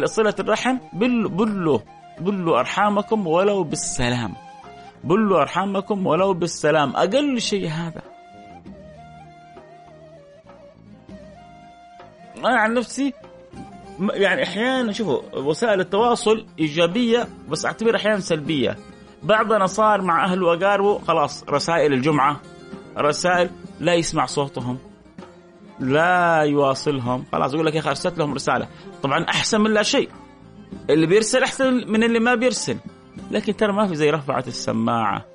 صلة 0.06 0.36
الرحم؟ 0.40 0.78
بلوا 0.94 1.30
بلوا 1.30 1.80
بلوا 2.20 2.60
أرحامكم 2.60 3.28
ولو 3.28 3.64
بالسلام. 3.64 4.34
بلوا 5.04 5.42
أرحامكم 5.42 6.08
ولو 6.08 6.34
بالسلام. 6.34 6.96
أقل 6.96 7.42
شيء 7.42 7.68
هذا. 7.68 8.02
أنا 12.38 12.60
عن 12.60 12.74
نفسي 12.74 13.14
يعني 14.14 14.44
أحيانا 14.44 14.92
شوفوا 14.92 15.40
وسائل 15.40 15.80
التواصل 15.80 16.46
إيجابية 16.60 17.28
بس 17.50 17.66
أعتبر 17.66 17.96
أحيانا 17.96 18.20
سلبية. 18.20 18.78
بعضنا 19.24 19.66
صار 19.66 20.02
مع 20.02 20.26
اهله 20.26 20.48
واقاربه 20.48 21.00
خلاص 21.00 21.44
رسائل 21.50 21.94
الجمعة 21.94 22.42
رسائل 22.98 23.50
لا 23.80 23.94
يسمع 23.94 24.26
صوتهم 24.26 24.78
لا 25.80 26.42
يواصلهم. 26.42 27.26
خلاص 27.32 27.54
يقول 27.54 27.66
لك 27.66 27.76
يا 27.76 27.80
أخي 27.80 27.90
أرسلت 27.90 28.18
لهم 28.18 28.34
رسالة. 28.34 28.68
طبعا 29.04 29.24
أحسن 29.24 29.62
من 29.62 29.74
لا 29.74 29.84
شيء. 29.84 30.10
اللي 30.90 31.08
بيرسل 31.08 31.44
أحسن 31.44 31.74
من 31.74 32.04
اللي 32.04 32.20
ما 32.20 32.36
بيرسل. 32.36 32.78
لكن 33.32 33.56
ترى 33.56 33.74
ما 33.74 33.88
في 33.88 33.96
زي 33.96 34.10
رفعة 34.10 34.44
السماعة 34.48 35.26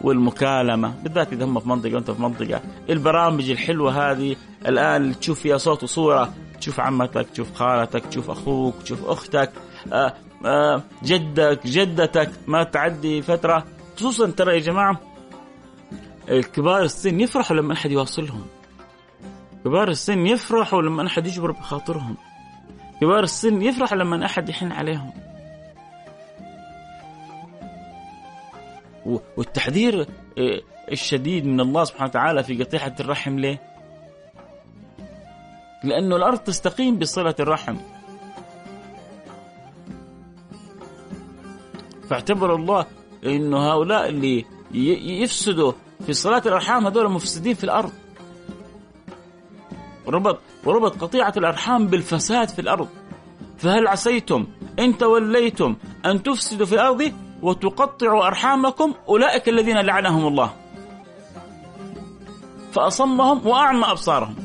والمكالمة 0.00 0.94
بالذات 1.02 1.32
إذا 1.32 1.44
هم 1.44 1.60
في 1.60 1.68
منطقة 1.68 1.94
وأنت 1.94 2.10
في 2.10 2.22
منطقة. 2.22 2.60
البرامج 2.90 3.50
الحلوة 3.50 4.10
هذه 4.10 4.36
الآن 4.66 5.18
تشوف 5.20 5.40
فيها 5.40 5.56
صوت 5.56 5.82
وصورة 5.82 6.34
تشوف 6.60 6.80
عمتك 6.80 7.26
تشوف 7.30 7.54
خالتك 7.54 8.06
تشوف 8.06 8.30
أخوك 8.30 8.82
تشوف 8.82 9.04
أختك 9.04 9.50
آآ 9.92 10.14
آآ 10.44 10.82
جدك 11.04 11.66
جدتك 11.66 12.30
ما 12.46 12.62
تعدي 12.62 13.22
فترة. 13.22 13.64
خصوصا 13.96 14.30
ترى 14.30 14.54
يا 14.54 14.60
جماعة 14.60 15.00
الكبار 16.28 16.82
السن 16.82 17.20
يفرحوا 17.20 17.56
لما 17.56 17.72
أحد 17.72 17.90
يواصلهم. 17.90 18.42
كبار 19.64 19.88
السن 19.88 20.26
يفرحوا 20.26 20.82
لما 20.82 21.06
أحد 21.06 21.26
يجبر 21.26 21.50
بخاطرهم. 21.50 22.16
كبار 23.00 23.22
السن 23.22 23.62
يفرحوا 23.62 23.98
لما 23.98 24.24
أحد 24.24 24.48
يحن 24.48 24.72
عليهم. 24.72 25.12
والتحذير 29.36 30.06
آه، 30.38 30.60
الشديد 30.92 31.46
من 31.46 31.60
الله 31.60 31.84
سبحانه 31.84 32.10
وتعالى 32.10 32.42
في 32.42 32.64
قطيعة 32.64 32.94
الرحم 33.00 33.38
ليه؟ 33.38 33.62
لأنه 35.84 36.16
الأرض 36.16 36.38
تستقيم 36.38 36.98
بصلة 36.98 37.34
الرحم. 37.40 37.76
فاعتبر 42.10 42.54
الله 42.54 42.86
أنه 43.24 43.72
هؤلاء 43.72 44.08
اللي 44.08 44.44
يفسدوا 45.22 45.72
في 46.06 46.12
صلاة 46.12 46.42
الأرحام 46.46 46.86
هذول 46.86 47.10
مفسدين 47.10 47.54
في 47.54 47.64
الأرض. 47.64 47.92
وربط 50.06 50.38
وربط 50.64 51.00
قطيعة 51.02 51.32
الأرحام 51.36 51.86
بالفساد 51.86 52.48
في 52.48 52.58
الأرض. 52.58 52.88
فهل 53.58 53.88
عسيتم 53.88 54.46
إن 54.78 54.98
توليتم 54.98 55.76
أن 56.06 56.22
تفسدوا 56.22 56.66
في 56.66 56.74
الأرض؟ 56.74 57.12
وتقطعوا 57.42 58.26
أرحامكم 58.26 58.94
أولئك 59.08 59.48
الذين 59.48 59.78
لعنهم 59.78 60.26
الله. 60.26 60.50
فأصمهم 62.72 63.46
وأعمى 63.46 63.84
أبصارهم. 63.84 64.36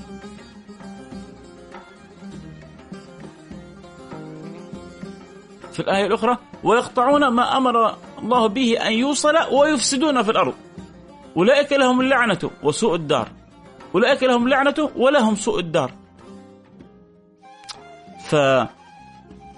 في 5.72 5.80
الآية 5.80 6.06
الأخرى 6.06 6.38
ويقطعون 6.64 7.28
ما 7.28 7.58
أمر 7.58 7.96
الله 8.20 8.48
به 8.48 8.88
أن 8.88 8.94
يوصل 8.94 9.36
ويفسدون 9.52 10.24
في 10.24 10.32
الأرض. 10.32 10.54
أولئك 11.38 11.72
لهم 11.74 12.02
اللعنة 12.02 12.52
وسوء 12.64 12.96
الدار. 12.96 13.30
أولئك 13.96 14.24
لهم 14.24 14.48
لعنة 14.48 14.90
ولهم 14.96 15.36
سوء 15.36 15.60
الدار. 15.60 15.92
ف 18.30 18.36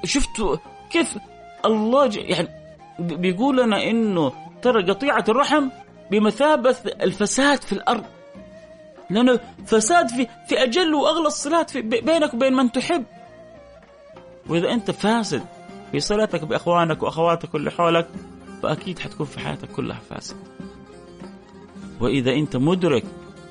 شفتوا 0.05 0.57
كيف 0.89 1.17
الله 1.65 2.09
يعني 2.15 2.62
بيقول 2.99 3.57
لنا 3.57 3.83
إنه 3.83 4.31
ترى 4.61 4.91
قطيعة 4.91 5.25
الرحم 5.29 5.69
بمثابة 6.11 6.75
الفساد 7.01 7.61
في 7.61 7.73
الأرض. 7.73 8.05
لأنه 9.09 9.39
فساد 9.65 10.09
في 10.09 10.27
في 10.47 10.63
أجل 10.63 10.93
وأغلى 10.93 11.27
الصلات 11.27 11.69
في 11.69 11.81
بينك 11.81 12.33
وبين 12.33 12.53
من 12.53 12.71
تحب. 12.71 13.03
وإذا 14.49 14.73
أنت 14.73 14.91
فاسد 14.91 15.43
في 15.91 15.99
صلتك 15.99 16.43
بأخوانك 16.43 17.03
وأخواتك 17.03 17.53
واللي 17.53 17.71
حولك 17.71 18.07
فأكيد 18.63 18.99
حتكون 18.99 19.25
في 19.25 19.39
حياتك 19.39 19.71
كلها 19.71 19.99
فاسد. 20.09 20.35
وإذا 22.01 22.31
أنت 22.33 22.55
مدرك 22.55 23.03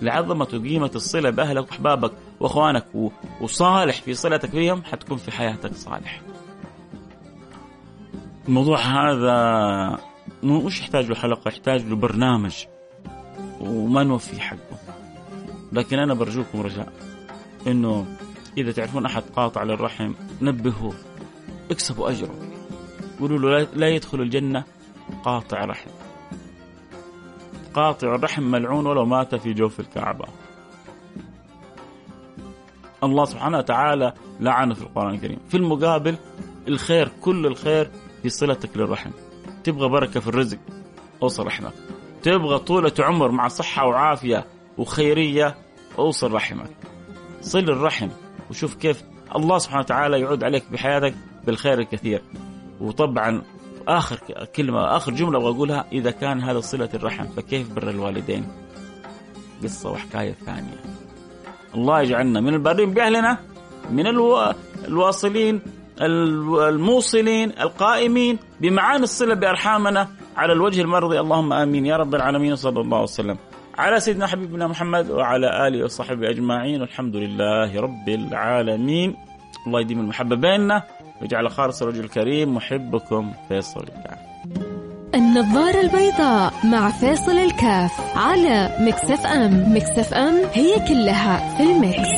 لعظمة 0.02 0.48
وقيمة 0.54 0.90
الصلة 0.94 1.30
بأهلك 1.30 1.68
وأحبابك 1.68 2.12
وأخوانك 2.40 2.86
وصالح 3.40 4.02
في 4.02 4.14
صلتك 4.14 4.50
بهم 4.50 4.82
حتكون 4.84 5.16
في 5.16 5.30
حياتك 5.30 5.74
صالح. 5.74 6.20
الموضوع 8.48 8.78
هذا 8.78 9.98
مش 10.42 10.80
يحتاج 10.80 11.06
له 11.06 11.14
حلقة؟ 11.14 11.48
يحتاج 11.48 11.86
له 11.86 11.96
برنامج. 11.96 12.64
وما 13.60 14.02
نوفي 14.02 14.40
حقه. 14.40 14.78
لكن 15.72 15.98
أنا 15.98 16.14
برجوكم 16.14 16.60
رجاء 16.60 16.92
إنه 17.66 18.06
إذا 18.58 18.72
تعرفون 18.72 19.06
أحد 19.06 19.22
قاطع 19.36 19.62
للرحم 19.62 20.12
نبهوه 20.42 20.94
اكسبوا 21.70 22.10
أجره. 22.10 22.34
قولوا 23.20 23.38
له 23.38 23.68
لا 23.74 23.88
يدخل 23.88 24.20
الجنة 24.20 24.64
قاطع 25.24 25.64
رحم. 25.64 25.90
قاطع 27.74 28.14
الرحم 28.14 28.42
ملعون 28.42 28.86
ولو 28.86 29.04
مات 29.04 29.34
في 29.34 29.52
جوف 29.52 29.80
الكعبة. 29.80 30.24
الله 33.04 33.24
سبحانه 33.24 33.58
وتعالى 33.58 34.12
لعنه 34.40 34.74
في 34.74 34.82
القرآن 34.82 35.14
الكريم. 35.14 35.38
في 35.48 35.56
المقابل 35.56 36.16
الخير 36.68 37.08
كل 37.20 37.46
الخير 37.46 37.90
في 38.22 38.28
صلتك 38.28 38.76
للرحم 38.76 39.10
تبغى 39.64 39.88
بركة 39.88 40.20
في 40.20 40.28
الرزق 40.28 40.58
أوصل 41.22 41.46
رحمك 41.46 41.72
تبغى 42.22 42.58
طولة 42.58 42.92
عمر 42.98 43.30
مع 43.30 43.48
صحة 43.48 43.86
وعافية 43.86 44.46
وخيرية 44.78 45.54
أوصل 45.98 46.32
رحمك 46.32 46.70
صل 47.40 47.58
الرحم 47.58 48.08
وشوف 48.50 48.74
كيف 48.74 49.02
الله 49.36 49.58
سبحانه 49.58 49.80
وتعالى 49.80 50.20
يعود 50.20 50.44
عليك 50.44 50.64
بحياتك 50.72 51.14
بالخير 51.46 51.78
الكثير 51.78 52.22
وطبعا 52.80 53.42
آخر 53.88 54.18
كلمة 54.56 54.96
آخر 54.96 55.12
جملة 55.12 55.38
أبغى 55.38 55.50
أقولها 55.50 55.84
إذا 55.92 56.10
كان 56.10 56.40
هذا 56.42 56.60
صلة 56.60 56.88
الرحم 56.94 57.26
فكيف 57.26 57.72
بر 57.72 57.90
الوالدين؟ 57.90 58.48
قصة 59.62 59.90
وحكاية 59.90 60.32
ثانية. 60.32 60.82
الله 61.74 62.00
يجعلنا 62.00 62.40
من 62.40 62.54
البارين 62.54 62.90
بأهلنا 62.90 63.38
من 63.90 64.06
ألو... 64.06 64.52
الواصلين 64.84 65.62
الموصلين 66.00 67.52
القائمين 67.60 68.38
بمعاني 68.60 69.02
الصلة 69.02 69.34
بأرحامنا 69.34 70.08
على 70.36 70.52
الوجه 70.52 70.80
المرضي. 70.80 71.20
اللهم 71.20 71.52
آمين. 71.52 71.86
يا 71.86 71.96
رب 71.96 72.14
العالمين 72.14 72.56
صلى 72.56 72.80
الله 72.80 73.02
وسلم. 73.02 73.38
على 73.78 74.00
سيدنا 74.00 74.26
حبيبنا 74.26 74.66
محمد 74.66 75.10
وعلى 75.10 75.68
آله 75.68 75.84
وصحبه 75.84 76.30
أجمعين. 76.30 76.80
والحمد 76.80 77.16
لله 77.16 77.80
رب 77.80 78.08
العالمين. 78.08 79.16
الله 79.66 79.80
يديم 79.80 80.00
المحبة 80.00 80.36
بيننا 80.36 80.82
ويجعله 81.20 81.50
خالص 81.50 81.82
لوجهه 81.82 82.04
الكريم 82.04 82.54
محبكم 82.54 83.32
فيصل 83.48 83.80
الكاف 83.80 84.18
النظارة 85.14 85.80
البيضاء 85.80 86.52
مع 86.64 86.90
فيصل 86.90 87.32
الكاف 87.32 88.16
على 88.16 88.76
Mix 88.80 89.26
FM. 89.26 89.76
Mix 89.76 90.14
FM 90.14 90.34
هي 90.52 90.88
كلها 90.88 91.56
في 91.56 91.62
ال 91.62 91.72
mix, 91.72 92.10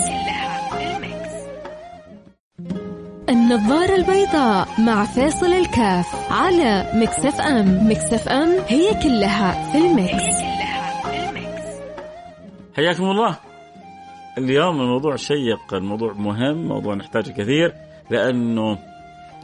النظارة 3.54 3.94
البيضاء 3.94 4.68
مع 4.78 5.04
فيصل 5.04 5.52
الكاف 5.52 6.32
على 6.32 6.90
Mix 6.94 7.40
FM. 7.40 7.90
Mix 7.90 8.28
FM 8.28 8.48
هي 8.68 8.94
كلها 9.02 9.72
في 9.72 9.78
ال 9.78 9.91
mix, 9.91 10.42
حياكم 12.76 13.04
الله. 13.04 13.36
اليوم 14.38 14.80
الموضوع 14.80 15.16
شيق 15.16 15.74
الموضوع 15.74 16.12
مهم 16.12 16.68
موضوع 16.68 16.94
نحتاجه 16.94 17.30
كثير 17.30 17.74
لأنه 18.10 18.78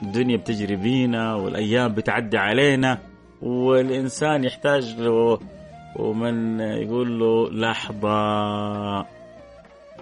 الدنيا 0.02 0.36
بتجري 0.36 0.76
بينا 0.76 1.34
والأيام 1.34 1.92
بتعدي 1.92 2.38
علينا 2.38 2.98
والإنسان 3.42 4.44
يحتاج 4.44 4.96
له 4.98 5.38
ومن 5.96 6.60
يقول 6.60 7.18
له 7.18 7.50
لحظة 7.50 9.02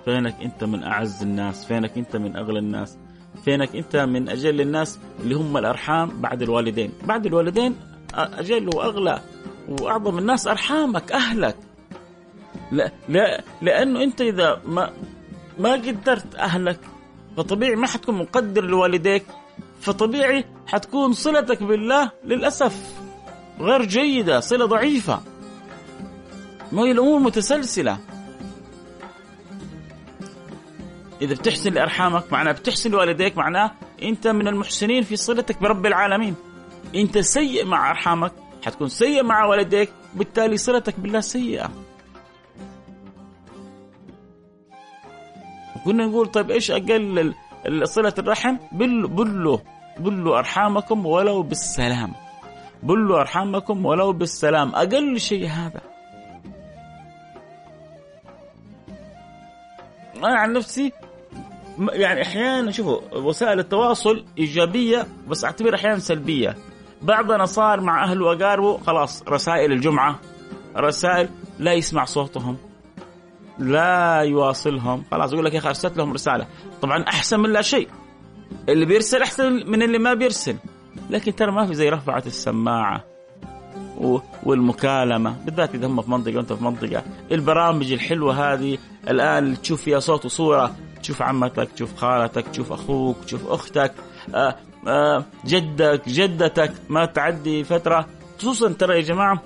فينك 0.05 0.35
أنت 0.43 0.65
من 0.65 0.85
أعز 0.85 1.23
الناس 1.23 1.67
فينك 1.67 1.99
أنت 1.99 2.17
من 2.17 2.37
أغلى 2.37 2.59
الناس؟ 2.59 2.99
فينك 3.45 3.77
أنت 3.77 3.97
من 3.97 4.29
أجل 4.29 4.61
الناس 4.61 4.99
اللي 5.21 5.35
هم 5.35 5.57
الأرحام 5.57 6.21
بعد 6.21 6.43
الوالدين. 6.43 6.93
بعد 7.05 7.27
الوالدين 7.27 7.77
أجل 8.15 8.69
وأغلى 8.69 9.21
وأعظم 9.69 10.19
الناس 10.19 10.47
أرحامك 10.47 11.13
أهلك. 11.13 11.57
لا, 12.73 12.93
لا 13.09 13.45
لأنه 13.63 14.03
أنت 14.03 14.21
إذا 14.21 14.61
ما 14.67 14.93
ما 15.59 15.73
قدرت 15.73 16.35
أهلك 16.35 16.81
فطبيعي 17.37 17.77
ما 17.77 17.87
حتكون 17.87 18.15
مقدر 18.15 18.65
لوالديك 18.65 19.27
فطبيعي 19.81 20.45
حتكون 20.67 21.13
صلتك 21.13 21.63
بالله 21.63 22.11
للأسف 22.25 23.01
غير 23.61 23.85
جيدة 23.85 24.41
صلة 24.41 24.67
ضعيفة. 24.67 25.21
ما 26.73 26.83
هي 26.83 26.91
الأمور 26.91 27.19
متسلسلة. 27.21 27.99
إذا 31.23 31.35
بتحسن 31.35 31.73
لأرحامك 31.73 32.33
معناه 32.33 32.53
بتحسن 32.53 32.91
لوالديك 32.91 33.37
معناه 33.37 33.71
أنت 34.03 34.29
من 34.29 34.49
المحسنين 34.49 35.03
في 35.03 35.17
صلتك 35.17 35.61
برب 35.61 35.87
العالمين. 35.87 36.35
أنت 36.95 37.19
سيء 37.19 37.65
مع 37.65 37.91
أرحامك 37.91 38.33
حتكون 38.65 38.89
سيء 38.89 39.23
مع 39.23 39.45
والديك 39.45 39.91
بالتالي 40.15 40.57
صلتك 40.57 41.01
بالله 41.01 41.21
سيئة. 41.21 41.71
كنا 45.85 46.07
نقول 46.07 46.27
طيب 46.27 46.51
إيش 46.51 46.71
أقل 46.71 47.35
صلة 47.85 48.15
الرحم؟ 48.19 48.57
بلوا 48.73 49.09
بلوا 49.09 49.59
بلوا 49.99 50.39
أرحامكم 50.39 51.07
ولو 51.07 51.43
بالسلام. 51.43 52.13
بلوا 52.83 53.21
أرحامكم 53.21 53.87
ولو 53.87 54.13
بالسلام. 54.13 54.75
أقل 54.75 55.21
شيء 55.21 55.47
هذا. 55.47 55.81
أنا 60.17 60.39
عن 60.39 60.53
نفسي 60.53 60.93
يعني 61.93 62.23
أحيانا 62.23 62.71
شوفوا 62.71 63.19
وسائل 63.19 63.59
التواصل 63.59 64.25
إيجابية 64.39 65.07
بس 65.29 65.45
أعتبر 65.45 65.75
أحيانا 65.75 65.99
سلبية. 65.99 66.57
بعضنا 67.03 67.45
صار 67.45 67.81
مع 67.81 68.05
اهله 68.05 68.27
واقاربه 68.27 68.79
خلاص 68.79 69.23
رسائل 69.29 69.73
الجمعة 69.73 70.21
رسائل 70.77 71.29
لا 71.59 71.73
يسمع 71.73 72.05
صوتهم 72.05 72.57
لا 73.59 74.21
يواصلهم 74.21 75.05
خلاص 75.11 75.33
يقول 75.33 75.45
لك 75.45 75.55
يا 75.55 75.59
أخي 75.59 75.69
أرسلت 75.69 75.97
لهم 75.97 76.13
رسالة. 76.13 76.47
طبعا 76.83 77.03
أحسن 77.03 77.41
من 77.41 77.53
لا 77.53 77.63
شيء. 77.63 77.89
اللي 78.69 78.87
بيرسل 78.87 79.23
أحسن 79.23 79.53
من 79.53 79.83
اللي 79.83 79.99
ما 79.99 80.15
بيرسل. 80.15 80.57
لكن 81.11 81.35
ترى 81.35 81.53
ما 81.53 81.67
في 81.67 81.75
زي 81.75 81.89
رفعة 81.89 82.23
السماعة 82.27 83.05
والمكالمة 84.43 85.37
بالذات 85.45 85.75
إذا 85.75 85.87
هم 85.87 86.03
في 86.03 86.11
منطقة 86.11 86.37
وأنت 86.37 86.53
في 86.53 86.65
منطقة. 86.65 87.03
البرامج 87.33 87.93
الحلوة 87.93 88.53
هذه 88.53 88.79
الآن 89.09 89.61
تشوف 89.63 89.83
فيها 89.83 89.99
صوت 89.99 90.25
وصورة 90.25 90.75
تشوف 91.03 91.23
عمتك 91.23 91.69
تشوف 91.73 91.97
خالتك 91.97 92.49
تشوف 92.49 92.73
أخوك 92.73 93.25
تشوف 93.25 93.47
أختك 93.47 93.93
آآ 94.35 94.57
آآ 94.87 95.25
جدك 95.45 96.09
جدتك 96.09 96.73
ما 96.89 97.05
تعدي 97.05 97.65
فترة. 97.65 98.07
خصوصا 98.39 98.73
ترى 98.73 98.97
يا 98.97 99.01
جماعة 99.01 99.43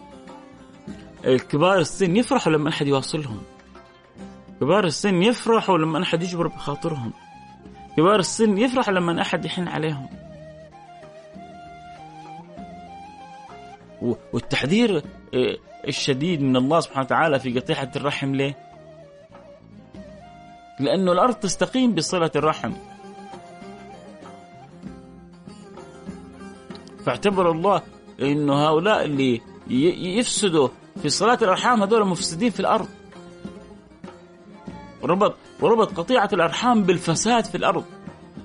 الكبار 1.25 1.79
السن 1.79 2.17
يفرحوا 2.17 2.53
لما 2.53 2.69
أحد 2.69 2.87
يواصلهم. 2.87 3.43
كبار 4.61 4.85
السن 4.85 5.23
يفرحوا 5.23 5.79
لما 5.79 6.03
أحد 6.03 6.23
يجبر 6.23 6.47
بخاطرهم. 6.47 7.13
كبار 7.97 8.19
السن 8.19 8.59
يفرح 8.59 8.89
لما 8.89 9.23
أحد 9.23 9.45
يحن 9.45 9.69
عليهم. 9.69 10.09
والتحذير 14.33 15.03
آه، 15.35 15.57
الشديد 15.89 16.43
من 16.43 16.57
الله 16.57 16.81
سبحانه 16.81 17.05
وتعالى 17.07 17.39
في 17.39 17.61
قطيعة 17.61 17.91
الرحم 17.97 18.35
ليه؟ 18.35 18.72
لأنه 20.83 21.13
الأرض 21.13 21.35
تستقيم 21.35 21.95
بصلة 21.95 22.31
الرحم. 22.37 22.73
فاعتبر 27.07 27.51
الله 27.51 27.83
أنه 28.21 28.69
هؤلاء 28.69 29.05
اللي 29.05 29.41
يفسدوا 30.19 30.69
في 31.03 31.09
صلاة 31.09 31.39
الأرحام 31.43 31.83
هذول 31.83 32.07
مفسدين 32.07 32.51
في 32.51 32.61
الأرض. 32.61 32.89
وربط 35.03 35.35
وربط 35.61 35.99
قطيعة 35.99 36.29
الأرحام 36.33 36.83
بالفساد 36.83 37.45
في 37.45 37.55
الأرض. 37.55 37.85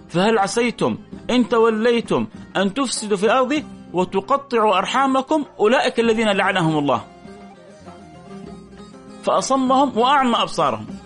فهل 0.09 0.37
عسيتم 0.37 0.97
إن 1.29 1.49
توليتم 1.49 2.27
أن 2.57 2.73
تفسدوا 2.73 3.17
في 3.17 3.25
الأرض 3.25 3.63
وتقطعوا 3.93 4.77
أرحامكم 4.77 5.45
أولئك 5.59 5.99
الذين 5.99 6.29
لعنهم 6.29 6.77
الله. 6.77 7.01
فأصمهم 9.23 9.97
وأعمى 9.97 10.35
أبصارهم. 10.35 10.96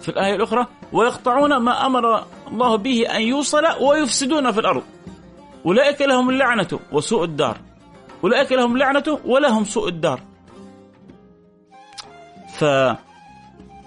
في 0.00 0.08
الآية 0.08 0.34
الأخرى 0.34 0.66
ويقطعون 0.92 1.56
ما 1.56 1.86
أمر 1.86 2.24
الله 2.48 2.76
به 2.76 3.16
أن 3.16 3.22
يوصل 3.22 3.64
ويفسدون 3.80 4.52
في 4.52 4.60
الأرض. 4.60 4.82
أولئك 5.66 6.02
لهم 6.02 6.30
اللعنة 6.30 6.80
وسوء 6.92 7.24
الدار. 7.24 7.58
أولئك 8.24 8.52
لهم 8.52 8.78
لعنة 8.78 9.18
ولهم 9.24 9.64
سوء 9.64 9.88
الدار. 9.88 10.20
ف 12.58 12.64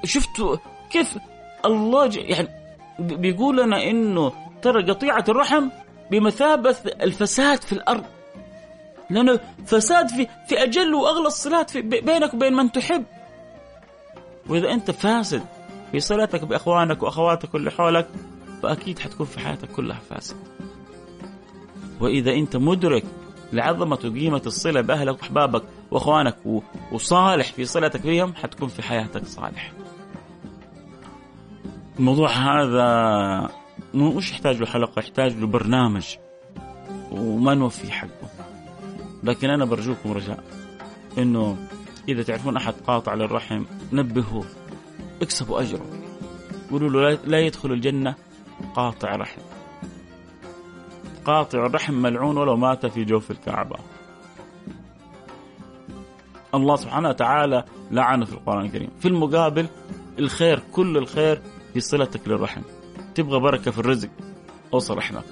شفتوا 0.06 0.58
كيف 0.90 1.18
الله 1.66 2.10
يعني 2.16 2.48
بيقول 3.00 3.58
لنا 3.58 3.84
إنه 3.84 4.32
ترى 4.62 4.92
قطيعة 4.92 5.26
الرحم 5.30 5.70
بمثابة 6.12 6.76
الفساد 7.02 7.62
في 7.62 7.74
الأرض. 7.74 8.06
لأنه 9.10 9.40
فساد 9.66 10.10
في 10.10 10.28
في 10.48 10.64
أجل 10.64 10.94
وأغلى 10.94 11.28
الصلات 11.28 11.70
في 11.70 11.82
بينك 11.82 12.34
وبين 12.34 12.54
من 12.54 12.72
تحب. 12.72 13.04
وإذا 14.50 14.72
أنت 14.72 14.92
فاسد 14.92 15.44
في 15.94 16.00
صلتك 16.00 16.44
بأخوانك 16.44 17.04
وأخواتك 17.04 17.54
واللي 17.54 17.72
حولك 17.72 18.08
فأكيد 18.64 19.00
حتكون 19.00 19.26
في 19.26 19.40
حياتك 19.40 19.72
كلها 19.72 20.00
فاسد. 20.10 20.36
وإذا 22.00 22.34
أنت 22.34 22.56
مدرك 22.56 23.04
لعظمة 23.54 24.00
وقيمة 24.06 24.42
الصلة 24.46 24.82
بأهلك 24.82 25.22
وأحبابك 25.22 25.64
وأخوانك 25.92 26.38
وصالح 26.92 27.54
في 27.54 27.66
صلتك 27.66 28.02
بهم 28.02 28.34
حتكون 28.34 28.68
في 28.68 28.82
حياتك 28.82 29.26
صالح. 29.26 29.74
الموضوع 32.00 32.30
هذا 32.30 33.50
مش 33.94 34.32
يحتاج 34.32 34.58
له 34.58 34.66
حلقة 34.66 35.00
يحتاج 35.00 35.38
له 35.38 35.48
برنامج 35.48 36.16
وما 37.12 37.54
نوفي 37.54 37.92
حقه. 37.92 38.30
لكن 39.24 39.50
أنا 39.50 39.66
برجوكم 39.66 40.12
رجاء 40.12 40.44
إنه 41.18 41.58
إذا 42.10 42.24
تعرفون 42.24 42.58
أحد 42.58 42.74
قاطع 42.88 43.14
للرحم 43.14 43.64
نبهوه. 43.94 44.46
اكسبوا 45.22 45.62
أجره. 45.62 45.86
قولوا 46.72 46.90
له 46.90 47.20
لا 47.26 47.40
يدخل 47.40 47.72
الجنة 47.72 48.16
قاطع 48.76 49.16
رحم. 49.16 49.42
قاطع 51.26 51.66
الرحم 51.66 51.94
ملعون 51.94 52.38
ولو 52.38 52.56
مات 52.56 52.86
في 52.86 53.04
جوف 53.04 53.32
الكعبة. 53.32 53.76
الله 56.56 56.76
سبحانه 56.76 57.10
وتعالى 57.10 57.64
لعنه 57.92 58.26
في 58.26 58.34
القرآن 58.34 58.66
الكريم. 58.66 58.90
في 59.00 59.08
المقابل 59.08 59.68
الخير 60.20 60.60
كل 60.72 60.98
الخير 60.98 61.42
في 61.74 61.80
صلتك 61.80 62.28
للرحم. 62.28 62.62
تبغى 63.16 63.40
بركة 63.40 63.72
في 63.72 63.80
الرزق 63.80 64.10
أوصل 64.74 64.98
رحمك. 64.98 65.24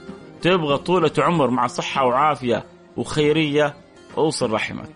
تبغى 0.41 0.77
طولة 0.77 1.11
عمر 1.17 1.49
مع 1.49 1.67
صحة 1.67 2.05
وعافية 2.05 2.65
وخيرية 2.97 3.75
أوصل 4.17 4.51
رحمك. 4.51 4.89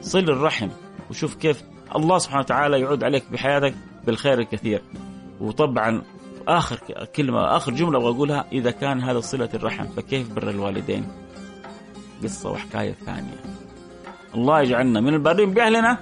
صل 0.00 0.18
الرحم 0.18 0.68
وشوف 1.10 1.34
كيف 1.34 1.62
الله 1.96 2.18
سبحانه 2.18 2.40
وتعالى 2.40 2.80
يعود 2.80 3.04
عليك 3.04 3.24
بحياتك 3.32 3.74
بالخير 4.06 4.38
الكثير. 4.38 4.82
وطبعا 5.40 6.02
آخر 6.48 6.78
كلمة 7.16 7.56
آخر 7.56 7.72
جملة 7.72 7.98
أبغى 7.98 8.10
أقولها 8.10 8.44
إذا 8.52 8.70
كان 8.70 9.00
هذا 9.00 9.20
صلة 9.20 9.48
الرحم 9.54 9.84
فكيف 9.84 10.32
بر 10.32 10.50
الوالدين؟ 10.50 11.08
قصة 12.22 12.50
وحكاية 12.50 12.92
ثانية. 12.92 13.40
الله 14.34 14.60
يجعلنا 14.60 15.00
من 15.00 15.14
البارين 15.14 15.50
بأهلنا 15.50 15.98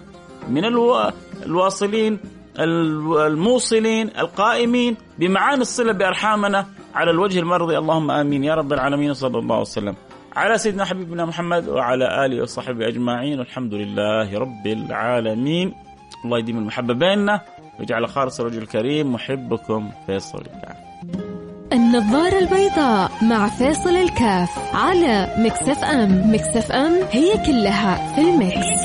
من 0.49 0.65
ألو... 0.65 1.11
الواصلين 1.47 2.21
الموصلين 2.59 4.11
القائمين 4.19 4.97
بمعاني 5.19 5.61
الصلة 5.61 5.93
بأرحامنا 5.93 6.67
على 6.95 7.11
الوجه 7.11 7.39
المرضي. 7.39 7.79
اللهم 7.79 8.11
آمين. 8.11 8.45
يا 8.45 8.55
رب 8.55 8.73
العالمين 8.73 9.15
صلى 9.15 9.39
الله 9.39 9.61
وسلم. 9.61 9.97
على 10.37 10.59
سيدنا 10.59 10.85
حبيبنا 10.85 11.25
محمد 11.25 11.69
وعلى 11.69 12.27
آله 12.27 12.43
وصحبه 12.43 12.89
أجمعين. 12.89 13.39
والحمد 13.39 13.75
لله 13.75 14.39
رب 14.39 14.67
العالمين. 14.67 15.75
الله 16.25 16.39
يديم 16.39 16.59
المحبة 16.59 16.95
بيننا. 16.95 17.41
ويجعله 17.81 18.09
خالص 18.09 18.41
لوجهه 18.41 18.63
الكريم 18.63 19.13
محبكم 19.13 19.91
فيصل 20.07 20.39
الكاف 20.39 20.77
النظارة 21.73 22.39
البيضاء 22.39 23.11
مع 23.23 23.49
فيصل 23.49 23.97
الكاف 23.97 24.75
على 24.75 25.35
Mix 25.39 25.85
FM 25.85 26.35
Mix 26.35 26.73
FM 26.73 26.93
هي 27.11 27.47
كلها 27.47 28.15
في 28.15 28.21
ال 28.21 28.34
mix. 28.34 28.85